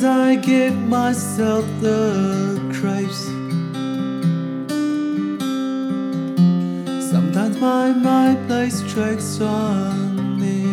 Sometimes 0.00 0.18
I 0.18 0.46
give 0.46 0.76
myself 0.88 1.66
the 1.82 2.58
creeps. 2.72 3.24
Sometimes 7.10 7.58
my 7.58 7.92
mind 7.92 8.46
plays 8.46 8.80
tricks 8.90 9.42
on 9.42 10.40
me. 10.40 10.64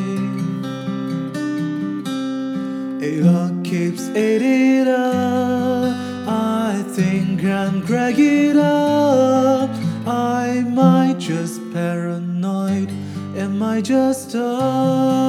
It 3.06 3.28
all 3.28 3.52
keeps 3.66 4.08
eating 4.16 4.88
up. 4.88 5.94
I 6.26 6.86
think 6.88 7.44
I'm 7.44 7.86
cracking 7.86 8.58
up. 8.58 9.70
I 10.08 10.64
might 10.70 11.18
just 11.20 11.60
paranoid. 11.74 12.90
Am 13.36 13.62
I 13.62 13.82
just 13.82 14.32
dumb? 14.32 15.27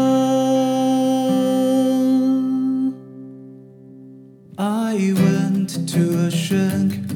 I 4.60 5.12
went 5.14 5.88
to 5.90 6.26
a 6.26 6.30
shrink 6.32 7.06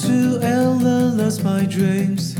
to 0.00 0.40
analyze 0.42 1.40
my 1.44 1.64
dreams. 1.66 2.34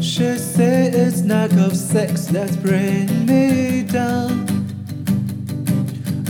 She 0.00 0.38
said 0.38 0.94
it's 0.94 1.22
lack 1.24 1.52
of 1.52 1.76
sex 1.76 2.24
that's 2.24 2.56
bring 2.56 3.26
me 3.26 3.82
down. 3.82 4.46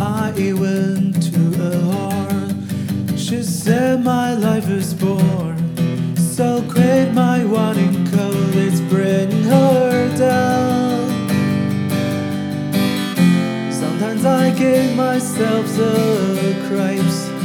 I 0.01 0.33
went 0.59 1.23
to 1.23 1.41
a 1.63 1.71
whore. 1.87 3.17
She 3.17 3.45
said 3.45 4.03
my 4.03 4.35
life 4.35 4.69
is 4.69 4.93
born. 4.93 6.17
So 6.17 6.63
great 6.63 7.13
my 7.13 7.45
wanting 7.45 8.11
cold 8.11 8.57
is 8.57 8.81
bringing 8.81 9.45
her 9.45 10.17
down. 10.19 11.31
Sometimes 13.71 14.25
I 14.25 14.51
give 14.51 14.97
myself 14.97 15.65
the 15.77 16.67
cripes. 16.67 17.36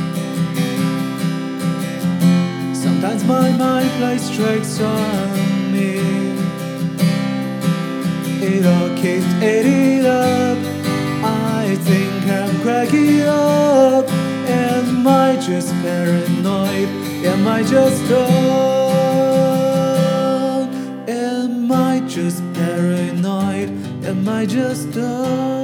My 3.62 3.84
mind 4.00 4.22
strikes 4.22 4.80
on 4.82 5.72
me. 5.74 5.94
It 8.52 8.66
all 8.74 8.90
keeps 9.02 9.32
eating 9.54 10.06
up. 10.06 10.58
I 11.24 11.76
think 11.88 12.24
I'm 12.40 12.54
cracking 12.64 13.22
up. 13.22 14.06
Am 14.50 15.08
I 15.08 15.30
just 15.48 15.72
paranoid? 15.84 16.90
Am 17.32 17.48
I 17.48 17.62
just 17.76 18.00
dumb? 18.10 18.30
Am 21.08 21.72
I 21.72 21.94
just 22.16 22.42
paranoid? 22.56 23.70
Am 24.10 24.28
I 24.28 24.46
just 24.48 24.92
dumb? 24.92 25.61